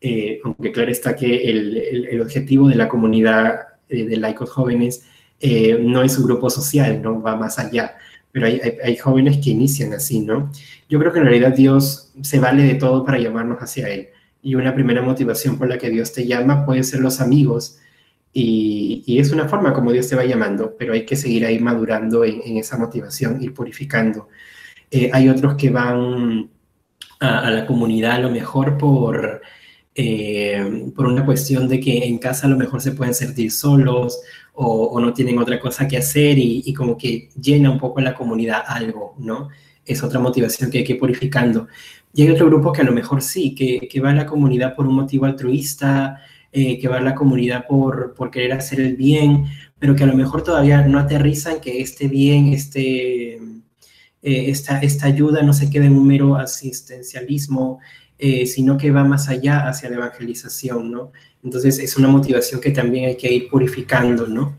[0.00, 1.76] eh, aunque claro está que el,
[2.10, 5.04] el, objetivo de la comunidad eh, de laicos jóvenes
[5.40, 7.96] eh, no es su grupo social, no va más allá,
[8.30, 10.50] pero hay, hay, jóvenes que inician así, ¿no?
[10.88, 14.08] Yo creo que en realidad Dios se vale de todo para llamarnos hacia Él.
[14.42, 17.78] Y una primera motivación por la que Dios te llama puede ser los amigos
[18.32, 22.24] y, es una forma como Dios te va llamando, pero hay que seguir ahí madurando
[22.24, 24.28] en, esa motivación, ir purificando.
[24.90, 26.50] Eh, hay otros que van
[27.20, 29.42] a, la comunidad a lo mejor por,
[29.94, 34.20] eh, por una cuestión de que en casa a lo mejor se pueden sentir solos
[34.54, 38.62] o, no tienen otra cosa que hacer y, como que llena un poco la comunidad
[38.66, 39.48] algo, ¿no?
[39.84, 41.68] Es otra motivación que hay que ir purificando.
[42.14, 44.74] Y hay otro grupo que a lo mejor sí, que, que va a la comunidad
[44.74, 46.20] por un motivo altruista,
[46.54, 49.46] eh, que va a la comunidad por, por, querer hacer el bien,
[49.78, 53.40] pero que a lo mejor todavía no aterrizan que este bien, este, eh,
[54.20, 57.80] esta, esta, ayuda no se quede en un mero asistencialismo,
[58.18, 61.12] eh, sino que va más allá hacia la evangelización, ¿no?
[61.42, 64.56] Entonces es una motivación que también hay que ir purificando, ¿no?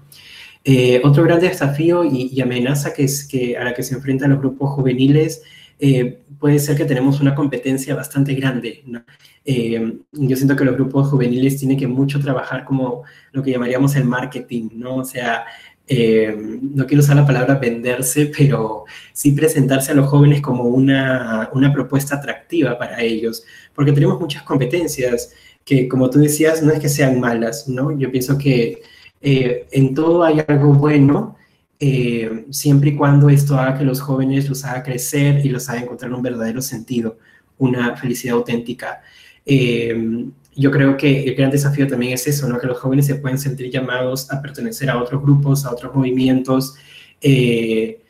[0.65, 4.39] Eh, otro gran desafío y, amenaza que es que a la que se enfrentan los
[4.39, 5.43] grupos juveniles
[5.77, 8.81] eh, puede ser que tenemos una competencia bastante grande.
[8.85, 9.03] ¿no?
[9.43, 13.95] Eh, yo siento que los grupos juveniles tienen que mucho trabajar como lo que llamaríamos
[13.97, 14.97] el marketing, ¿no?
[14.97, 15.45] O sea,
[15.93, 21.49] eh, no quiero usar la palabra venderse, pero sí presentarse a los jóvenes como una,
[21.53, 25.34] una propuesta atractiva para ellos, porque tenemos muchas competencias
[25.65, 27.97] que, como tú decías, no es que sean malas, ¿no?
[27.97, 28.82] Yo pienso que
[29.21, 31.38] en todo hay algo bueno,
[31.86, 35.82] eh, siempre y cuando esto haga que los jóvenes los haga crecer y los haga
[35.82, 37.17] encontrar un verdadero sentido,
[37.58, 39.01] una felicidad auténtica.
[39.45, 42.59] Eh, yo creo que el gran desafío también es eso, ¿no?
[42.59, 46.75] que los jóvenes se pueden sentir llamados a pertenecer a otros grupos, a otros movimientos.
[47.21, 48.01] Eh,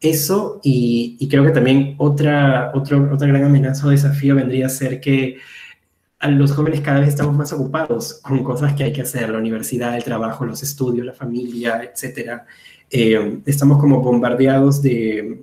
[0.00, 4.68] eso y, y, creo que también otra, otro, otra gran amenaza o desafío vendría a
[4.68, 5.38] ser que
[6.18, 9.38] a los jóvenes cada vez estamos más ocupados con cosas que hay que hacer, la
[9.38, 12.46] universidad, el trabajo, los estudios, la familia, etcétera.
[12.90, 15.42] Eh, estamos como bombardeados de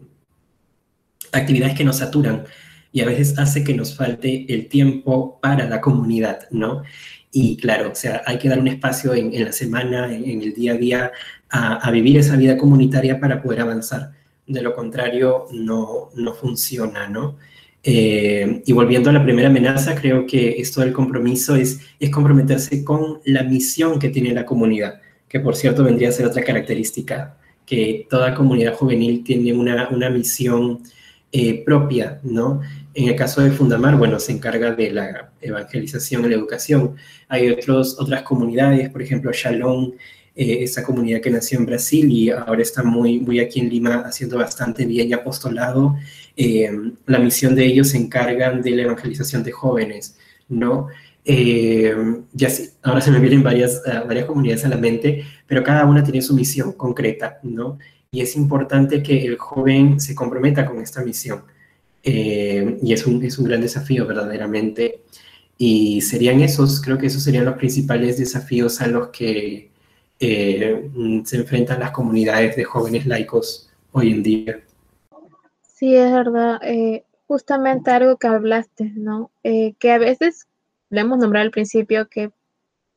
[1.32, 2.46] actividades que nos saturan
[2.92, 6.84] y a veces hace que nos falte el tiempo para la comunidad, ¿no?
[7.32, 10.74] Y claro, o sea, hay que dar un espacio en, la semana, en, el día
[10.74, 11.12] a día,
[11.50, 14.12] a, vivir esa vida comunitaria para poder avanzar.
[14.48, 17.38] De lo contrario, no, no funciona, ¿no?
[17.84, 22.84] Eh, y volviendo a la primera amenaza, creo que esto del compromiso es, es comprometerse
[22.84, 25.00] con la misión que tiene la comunidad
[25.30, 30.10] que por cierto vendría a ser otra característica, que toda comunidad juvenil tiene una, una
[30.10, 30.82] misión
[31.32, 32.62] eh, propia, ¿no?
[32.94, 36.96] En el caso de Fundamar, bueno, se encarga de la evangelización y la educación.
[37.28, 39.94] Hay otros, otras comunidades, por ejemplo, Shalom,
[40.36, 44.04] eh, esa comunidad que nació en Brasil y ahora está muy, muy aquí en Lima
[44.06, 45.98] haciendo bastante bien y apostolado.
[46.38, 46.72] Eh,
[47.06, 50.88] la misión de ellos se encargan de la evangelización de jóvenes, ¿no?
[51.26, 51.94] Eh,
[52.32, 55.86] ya sí, ahora se me vienen varias, uh, varias comunidades a la mente, pero cada
[55.86, 57.78] una tiene su misión concreta, ¿no?
[58.12, 61.44] Y es importante que el joven se comprometa con esta misión.
[62.02, 65.02] Eh, y es un, es un gran desafío verdaderamente.
[65.58, 69.70] Y serían esos, creo que esos serían los principales desafíos a los que
[70.20, 70.90] eh,
[71.26, 74.60] se enfrentan las comunidades de jóvenes laicos hoy en día.
[75.62, 76.60] Sí, es verdad.
[76.64, 79.30] Eh, justamente algo que hablaste, ¿no?
[79.44, 80.48] Que a veces,
[80.90, 82.32] le hemos nombrado al principio, que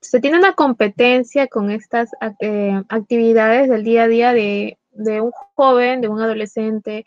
[0.00, 2.08] se tiene una competencia con estas
[2.88, 7.04] actividades del día a día de, de un joven, de un adolescente,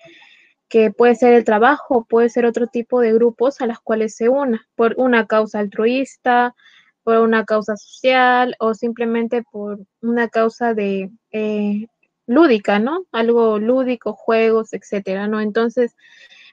[0.70, 4.30] que puede ser el trabajo, puede ser otro tipo de grupos a las cuales se
[4.30, 6.56] una, por una causa altruista,
[7.04, 11.88] por una causa social o simplemente por una causa de eh,
[12.28, 13.06] lúdica, ¿no?
[13.12, 15.40] Algo lúdico, juegos, etcétera, ¿no?
[15.40, 15.96] Entonces,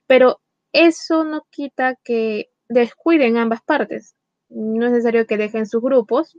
[0.07, 0.41] pero
[0.73, 4.15] eso no quita que descuiden ambas partes.
[4.49, 6.37] No es necesario que dejen sus grupos,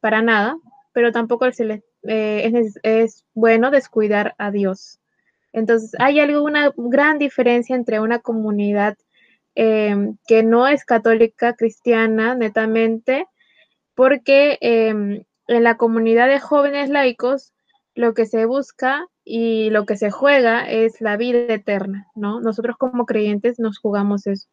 [0.00, 0.58] para nada,
[0.92, 2.50] pero tampoco se les, eh,
[2.82, 5.00] es, bueno descuidar a Dios.
[5.52, 8.96] Entonces, hay algo, una gran diferencia entre una comunidad
[9.54, 13.26] em, que no es católica, cristiana, netamente,
[13.94, 17.52] porque em, en la comunidad de jóvenes laicos
[17.94, 22.40] lo que se busca y lo que se juega es la vida eterna, ¿no?
[22.40, 24.48] Nosotros como creyentes nos jugamos eso.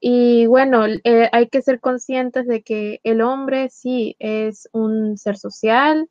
[0.00, 5.38] Y bueno, eh, hay que ser conscientes de que el hombre sí es un ser
[5.38, 6.08] social,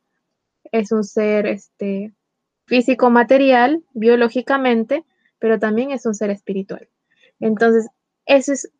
[0.72, 2.12] es un ser este,
[2.66, 5.04] físico material, biológicamente,
[5.38, 6.88] pero también es un ser espiritual.
[7.40, 7.88] Entonces,
[8.26, 8.70] eso es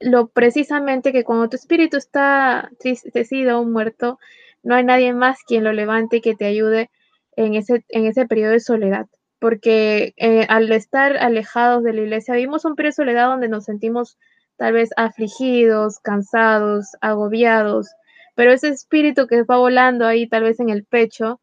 [0.00, 4.18] lo precisamente que cuando tu espíritu está tristecido o muerto,
[4.62, 6.90] no hay nadie más quien lo levante y que te ayude
[7.36, 9.06] en ese, en ese periodo de soledad.
[9.38, 13.64] Porque eh, al estar alejados de la iglesia, vivimos un periodo de soledad donde nos
[13.64, 14.18] sentimos
[14.56, 17.88] tal vez afligidos, cansados, agobiados,
[18.36, 21.40] pero ese espíritu que va volando ahí tal vez en el pecho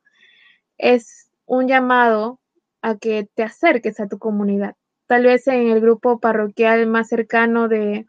[0.78, 2.40] es un llamado
[2.82, 4.76] a que te acerques a tu comunidad.
[5.08, 8.06] Tal vez en el grupo parroquial más cercano de,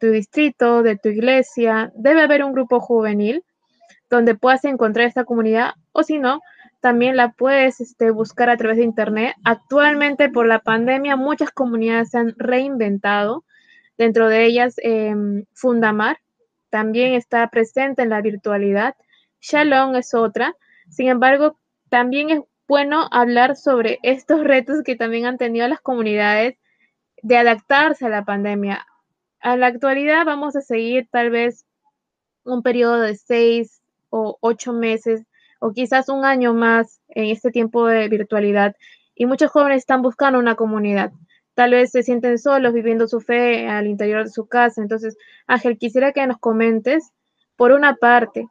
[0.00, 3.44] tu distrito, de tu iglesia, debe haber un grupo juvenil
[4.08, 6.40] donde puedas encontrar esta comunidad o si no,
[6.80, 9.34] también la puedes este, buscar a través de internet.
[9.44, 13.44] Actualmente por la pandemia muchas comunidades se han reinventado,
[13.98, 16.18] dentro de ellas em, Fundamar
[16.74, 18.96] también está presente en la virtualidad,
[19.40, 20.56] Shalom es otra,
[20.90, 21.56] sin embargo
[21.88, 26.56] también es bueno hablar sobre estos retos que también han tenido las comunidades
[27.22, 28.84] de adaptarse a la pandemia.
[29.38, 31.64] A la actualidad vamos a seguir tal vez
[32.42, 35.22] un periodo de seis o ocho meses
[35.60, 38.74] o quizás un año más en este tiempo de virtualidad
[39.14, 41.12] y muchos jóvenes están buscando una comunidad.
[41.54, 44.82] Tal vez se sienten solos viviendo su fe al interior de su casa.
[44.82, 47.12] Entonces, Ángel, quisiera que nos comentes,
[47.56, 48.48] por una parte,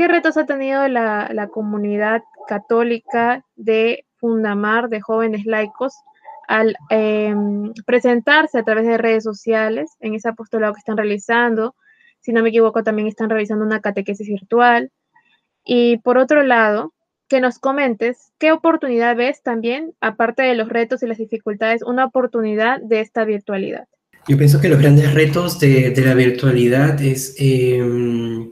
[0.00, 5.92] ¿Qué retos ha tenido la, comunidad católica de Fundamar, de jóvenes laicos,
[6.48, 11.74] al em, presentarse a través de redes sociales en ese apostolado que están realizando?
[12.20, 14.90] Si no me equivoco, también están realizando una catequesis virtual.
[15.66, 16.94] Y por otro lado,
[17.30, 22.04] que nos comentes qué oportunidad ves también, aparte de los retos y las dificultades, una
[22.04, 23.88] oportunidad de esta virtualidad.
[24.28, 28.50] Yo pienso que los grandes retos de, la virtualidad es em,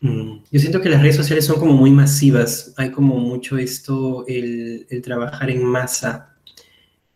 [0.00, 0.44] Mm.
[0.50, 4.86] Yo siento que las redes sociales son como muy masivas, hay como mucho esto, el,
[5.02, 6.36] trabajar en masa.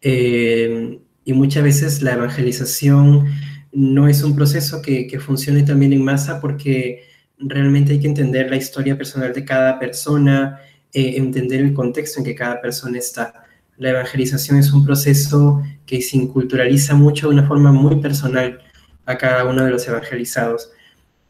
[0.00, 3.26] Eh, y muchas veces la evangelización
[3.72, 7.04] no es un proceso que, funcione también en masa porque
[7.42, 10.60] realmente hay que entender la historia personal de cada persona,
[10.92, 13.44] eh, entender el contexto en que cada persona está.
[13.78, 18.60] La evangelización es un proceso que se inculturaliza mucho de una forma muy personal
[19.06, 20.70] a cada uno de los evangelizados.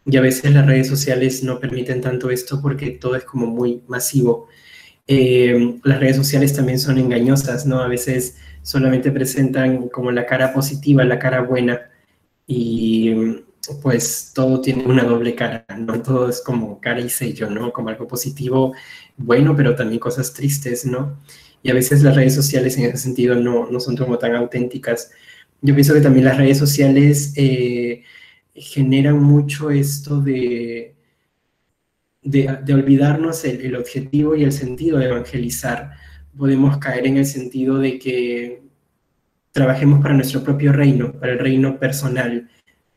[0.05, 3.83] Y a veces las redes sociales no permiten tanto esto porque todo es como muy
[3.87, 4.48] masivo.
[5.07, 7.81] Eh, las redes sociales también son engañosas, ¿no?
[7.81, 11.81] A veces solamente presentan como la cara positiva, la cara buena,
[12.46, 13.44] y
[13.83, 16.03] pues todo tiene una doble cara, ¿no?
[16.03, 17.72] Todo es como cara y sello, ¿no?
[17.72, 18.75] Como algo positivo,
[19.16, 21.18] bueno, pero también cosas tristes, ¿no?
[21.62, 25.11] Y a veces las redes sociales en ese sentido no, no son como tan auténticas.
[25.61, 27.33] Yo pienso que también las redes sociales...
[27.37, 28.03] Eh,
[28.55, 30.94] generan mucho esto de,
[32.22, 35.92] de, olvidarnos el, objetivo y el sentido de evangelizar.
[36.37, 38.63] Podemos caer en el sentido de que
[39.52, 42.50] trabajemos para nuestro propio reino, para el reino personal,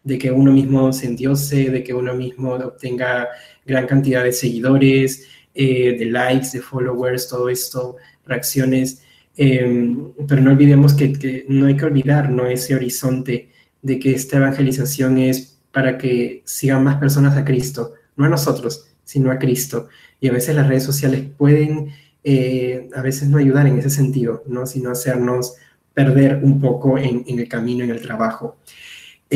[0.06, 3.28] de que uno mismo se endiose, de que uno mismo obtenga
[3.66, 9.02] gran cantidad de seguidores, eh, de likes, de followers, todo esto, reacciones.
[9.36, 12.46] Em, pero no olvidemos que, que, no hay que olvidar ¿no?
[12.46, 13.50] ese horizonte
[13.82, 18.88] de que esta evangelización es para que sigan más personas a Cristo, no a nosotros,
[19.04, 19.90] sino a Cristo.
[20.22, 21.90] Y a veces las redes sociales pueden
[22.28, 24.66] eh, a veces no ayudar en ese sentido, ¿no?
[24.66, 25.58] sino hacernos
[25.94, 28.58] perder un poco en, el camino, en el trabajo.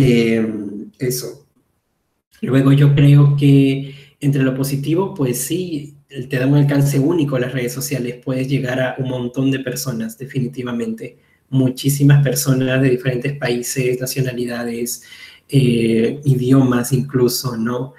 [0.01, 0.47] Eh,
[0.99, 1.45] eso.
[2.41, 5.95] Luego yo creo que entre lo positivo, pues sí,
[6.29, 10.17] te da un alcance único las redes sociales, puedes llegar a un montón de personas,
[10.17, 11.17] definitivamente,
[11.49, 15.03] muchísimas personas de diferentes países, nacionalidades,
[15.49, 17.93] eh, idiomas incluso, ¿no?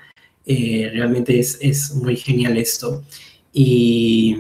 [0.47, 3.05] Eh, realmente es, es, muy genial esto.
[3.53, 4.37] Y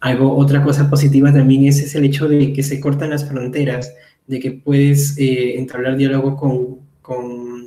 [0.00, 3.92] algo, otra cosa positiva también es, es, el hecho de que se cortan las fronteras,
[4.26, 7.66] de que puedes eh, entablar diálogo con, con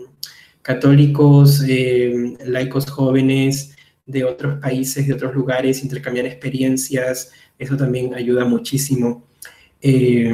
[0.61, 3.75] católicos, eh, laicos jóvenes
[4.05, 9.23] de otros países, de otros lugares, intercambiar experiencias, eso también ayuda muchísimo.
[9.81, 10.33] Eh,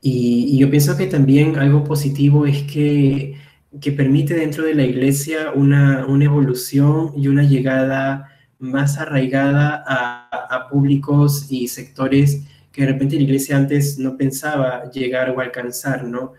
[0.00, 3.36] y, yo pienso que también algo positivo es que
[3.80, 10.28] que permite dentro de la iglesia una, una evolución y una llegada más arraigada a,
[10.54, 16.04] a, públicos y sectores que de repente la iglesia antes no pensaba llegar o alcanzar,
[16.04, 16.32] ¿no?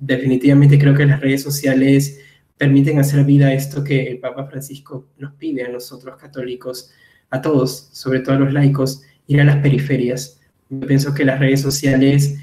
[0.00, 2.20] Definitivamente creo que las redes sociales
[2.56, 6.92] permiten hacer vida esto que el Papa Francisco nos pide a nosotros católicos,
[7.30, 10.40] a todos, sobre todo a los laicos, ir a las periferias.
[10.70, 12.38] Yo pienso que las redes sociales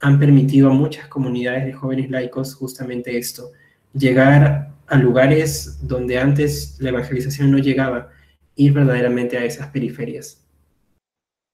[0.00, 3.52] han permitido a muchas comunidades de jóvenes laicos justamente esto,
[3.92, 8.10] llegar a lugares donde antes la evangelización no llegaba,
[8.54, 10.44] ir verdaderamente a esas periferias.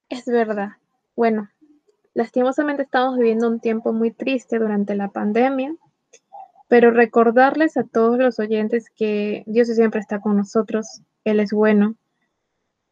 [0.08, 0.72] Es verdad.
[1.16, 1.48] Bueno,
[2.12, 5.74] lastimosamente estamos viviendo un tiempo muy triste durante la pandemia,
[6.66, 11.94] pero recordarles a todos los oyentes que Dios siempre está con nosotros, Él es bueno.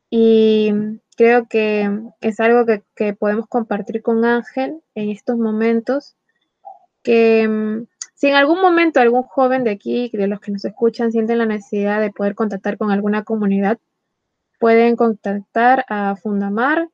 [0.09, 0.73] Y
[1.17, 6.15] creo que es algo que, que, podemos compartir con Ángel en estos momentos,
[7.03, 11.11] que mm, si en algún momento algún joven de aquí, de los que nos escuchan,
[11.11, 13.81] sienten la necesidad de poder contactar con alguna comunidad,
[14.61, 16.89] pueden contactar a Fundamar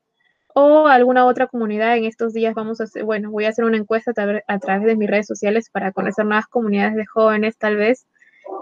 [0.58, 1.96] o alguna otra comunidad.
[1.96, 4.12] En estos días vamos a hacer, bueno, voy a hacer una encuesta
[4.48, 8.06] a través de mis redes sociales para conocer nuevas comunidades de jóvenes tal vez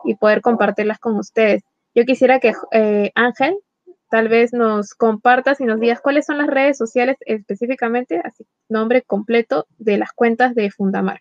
[0.05, 1.63] y poder compartirlas con ustedes.
[1.95, 3.57] Yo quisiera que eh, Ángel
[4.11, 9.03] tal vez nos compartas y nos digas cuáles son las redes sociales específicamente, así nombre
[9.03, 11.21] completo de las cuentas de Fundamar.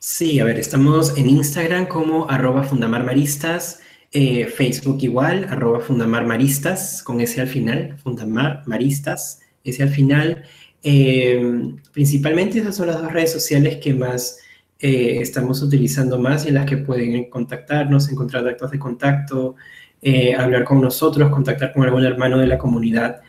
[0.00, 3.80] Sí, a ver, estamos en Instagram como arroba fundamarmaristas,
[4.10, 10.44] eh, Facebook igual, arroba fundamarmaristas, con ese al final, fundamarmaristas, ese al final.
[10.82, 14.38] Eh, principalmente esas son las dos redes sociales que más
[14.78, 19.56] eh, estamos utilizando más y en las que pueden contactarnos, encontrar datos de contacto,
[20.02, 23.22] eh, hablar con nosotros, contactar con algún hermano de la comunidad,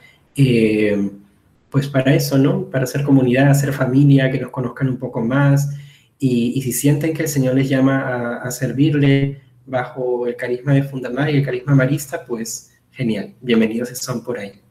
[1.70, 2.70] pues para eso, ¿no?
[2.70, 5.76] Para hacer comunidad, hacer familia, que nos conozcan un poco más
[6.20, 10.74] y, y si sienten que el Señor les llama a, a, servirle bajo el carisma
[10.74, 14.65] de Fundamar y el carisma marista, pues genial, bienvenidos son por ahí.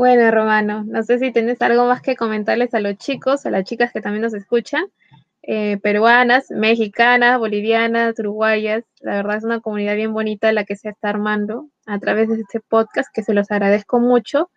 [0.00, 3.64] Bueno, Romano, no sé si tienes algo más que comentarles a los chicos, a las
[3.64, 4.86] chicas que también nos escuchan
[5.42, 8.82] eh, peruanas, mexicanas, bolivianas, uruguayas.
[9.00, 12.36] La verdad es una comunidad bien bonita la que se está armando a través de
[12.36, 14.50] este podcast, que se los agradezco mucho.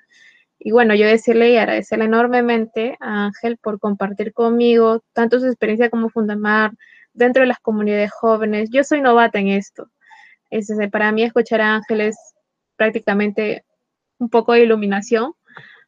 [0.59, 5.89] Y bueno, yo decirle y agradecerle enormemente a Ángel por compartir conmigo tanto su experiencia
[5.89, 6.71] como Fundamar
[7.11, 8.69] dentro de las comunidades jóvenes.
[8.71, 9.89] Yo soy novata en esto.
[10.49, 12.15] Es, para mí escuchar a Ángel es
[12.77, 13.65] prácticamente
[14.24, 15.34] un poco de iluminación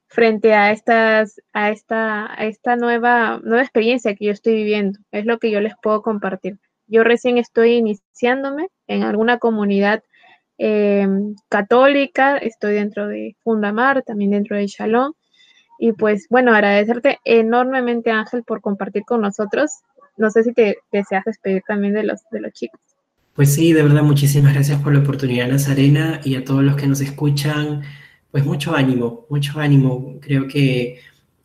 [0.08, 5.00] frente a estas, a esta, a esta nueva, nueva experiencia que yo estoy viviendo.
[5.12, 6.58] Es lo que yo les puedo compartir.
[6.88, 10.04] Yo recién estoy iniciándome en alguna comunidad
[10.58, 11.08] eh,
[11.50, 15.14] católica, estoy dentro de Fundamar, también dentro de Shalom.
[15.80, 19.72] Y pues bueno, agradecerte enormemente Ángel por compartir con nosotros.
[20.18, 22.80] No sé si te deseas despedir también de los, de los chicos.
[23.34, 26.88] Pues sí, de verdad, muchísimas gracias por la oportunidad, Nazarena, y a todos los que
[26.88, 27.82] nos escuchan
[28.36, 30.20] pues mucho ánimo, mucho ánimo.
[30.20, 31.00] Creo que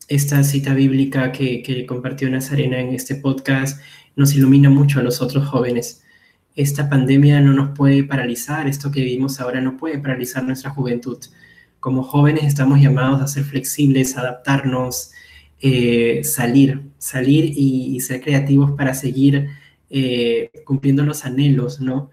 [0.09, 3.81] esta cita bíblica que, que compartió Nazarena en este podcast
[4.17, 6.03] nos ilumina mucho a los otros jóvenes.
[6.53, 11.17] Esta pandemia no nos puede paralizar, esto que vivimos ahora no puede paralizar nuestra juventud.
[11.79, 15.11] Como jóvenes estamos llamados a ser flexibles, adaptarnos,
[15.61, 19.47] eh, salir, salir y, y, ser creativos para seguir
[19.89, 22.09] eh, cumpliendo los anhelos, ¿no?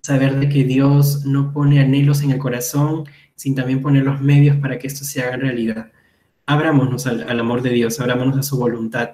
[0.00, 3.04] Saber de que Dios no pone anhelos en el corazón
[3.36, 5.92] sin también poner los medios para que esto se haga realidad.
[6.46, 9.12] Abrámonos al, amor de Dios, abrámonos a su voluntad,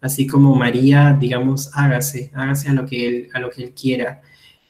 [0.00, 4.22] así como María, digamos, hágase, hágase a lo que Él, a lo que él quiera,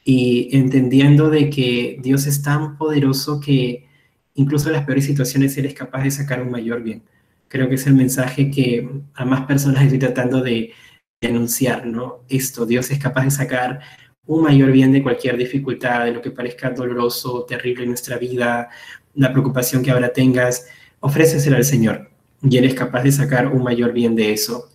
[0.04, 3.86] y entendiendo de que Dios es tan poderoso que
[4.34, 7.02] incluso en las peores situaciones Él es capaz de sacar un mayor bien.
[7.48, 10.72] Creo que es el mensaje que a más personas estoy tratando de,
[11.20, 12.24] de anunciar, ¿no?
[12.28, 13.80] Esto, Dios es capaz de sacar
[14.26, 18.70] un mayor bien de cualquier dificultad, de lo que parezca doloroso, terrible en nuestra vida,
[19.14, 20.66] la preocupación que ahora tengas,
[21.00, 22.10] ofrécesela al Señor
[22.48, 24.70] y Él es capaz de sacar un mayor bien de eso.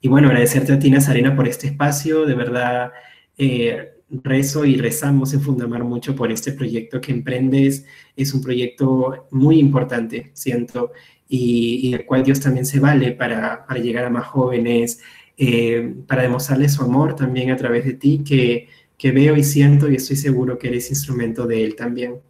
[0.00, 2.92] Y bueno, agradecerte a ti, Nazarena, por este espacio, de verdad,
[3.36, 7.84] eh, rezo y rezamos en Fundamar mucho por este proyecto que emprendes.
[8.16, 10.92] Es un proyecto muy importante, siento,
[11.28, 15.00] y, el cual Dios también se vale para, para llegar a más jóvenes,
[15.36, 18.68] eh, para demostrarles su amor también a través de ti, que,
[18.98, 22.20] que veo y siento y estoy seguro que eres instrumento de Él también.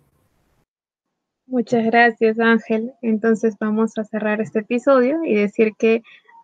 [1.46, 2.92] Muchas gracias, Ángel.
[3.00, 6.02] Entonces vamos a cerrar este episodio y decir que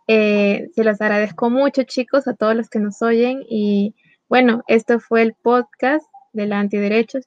[0.09, 3.43] eh, se los agradezco mucho, chicos, a todos los que nos oyen.
[3.49, 3.95] Y
[4.31, 7.27] bueno, esto fue el podcast de la Antiderechos.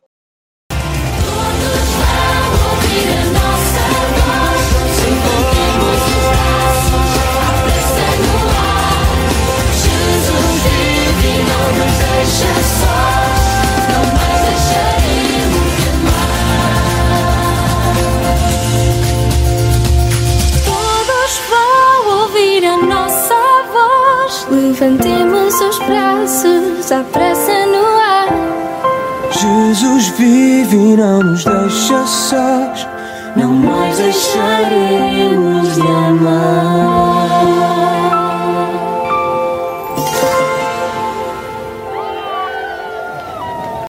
[24.80, 28.28] Levantemos os braços, a pressa no ar.
[29.32, 32.88] Jesus vive e não nos deixa sós.
[33.36, 37.28] Não mais deixaremos de amar.